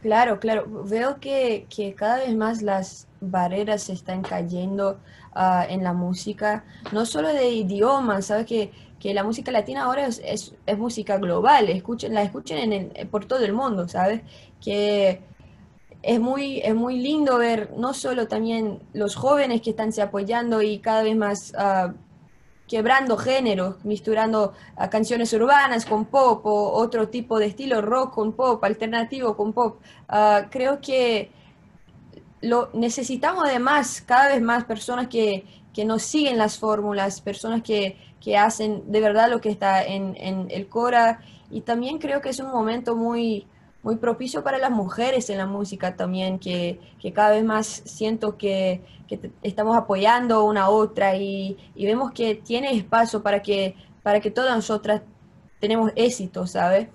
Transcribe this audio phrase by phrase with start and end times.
[0.00, 0.64] Claro, claro.
[0.84, 4.98] Veo que, que cada vez más las barreras se están cayendo
[5.32, 8.46] ah, en la música, no solo de idiomas, ¿sabes?
[8.46, 13.08] Que, que la música latina ahora es, es, música global, escuchen, la escuchen en el-
[13.08, 14.22] por todo el mundo, ¿sabes?
[14.60, 15.20] Que
[16.02, 20.62] es muy, es muy lindo ver no solo también los jóvenes que están se apoyando
[20.62, 21.94] y cada vez más ah,
[22.70, 24.52] quebrando géneros, misturando
[24.92, 29.80] canciones urbanas con pop o otro tipo de estilo rock con pop, alternativo con pop.
[30.08, 31.32] Ah, creo que
[32.40, 35.44] lo necesitamos además cada vez más personas que,
[35.74, 40.14] que nos siguen las fórmulas, personas que, que hacen de verdad lo que está en,
[40.16, 43.48] en el Cora y también creo que es un momento muy,
[43.82, 48.36] muy propicio para las mujeres en la música también, que, que cada vez más siento
[48.36, 53.74] que, que estamos apoyando una a otra y, y vemos que tiene espacio para que,
[54.02, 55.02] para que todas nosotras
[55.60, 56.88] tenemos éxito, ¿sabes?